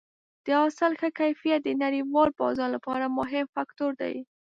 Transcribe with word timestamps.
د 0.45 0.45
حاصل 0.59 0.91
ښه 0.99 1.09
کیفیت 1.19 1.59
د 1.65 1.69
نړیوال 1.83 2.29
بازار 2.41 2.69
لپاره 2.75 3.13
مهم 3.19 3.45
فاکتور 3.55 3.91
دی. 4.01 4.15